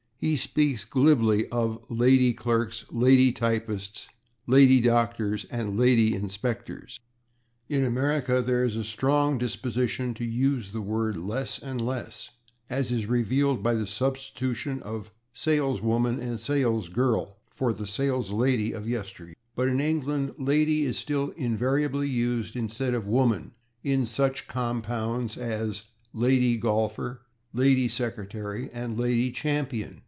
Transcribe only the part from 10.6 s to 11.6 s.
the word less